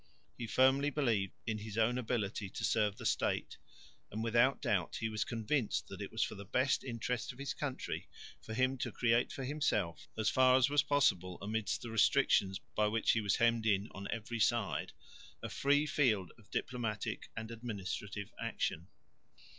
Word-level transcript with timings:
He 0.35 0.47
firmly 0.47 0.89
believed 0.89 1.33
in 1.45 1.59
his 1.59 1.77
own 1.77 1.99
ability 1.99 2.49
to 2.49 2.63
serve 2.63 2.95
the 2.97 3.05
State, 3.05 3.57
and, 4.09 4.23
without 4.23 4.59
doubt, 4.59 4.95
he 4.95 5.09
was 5.09 5.23
convinced 5.23 5.89
that 5.89 6.01
it 6.01 6.11
was 6.11 6.23
for 6.23 6.33
the 6.33 6.43
best 6.43 6.83
interest 6.83 7.31
of 7.31 7.37
his 7.37 7.53
country 7.53 8.07
for 8.41 8.55
him 8.55 8.79
to 8.79 8.91
create 8.91 9.31
for 9.31 9.43
himself, 9.43 10.07
as 10.17 10.27
far 10.31 10.57
as 10.57 10.71
was 10.71 10.81
possible 10.81 11.37
amidst 11.39 11.83
the 11.83 11.91
restrictions 11.91 12.57
by 12.73 12.87
which 12.87 13.11
he 13.11 13.21
was 13.21 13.35
hemmed 13.35 13.67
in 13.67 13.89
on 13.91 14.07
every 14.11 14.39
side, 14.39 14.91
a 15.43 15.49
free 15.49 15.85
field 15.85 16.31
of 16.35 16.49
diplomatic 16.49 17.29
and 17.37 17.51
administrative 17.51 18.33
action. 18.41 18.87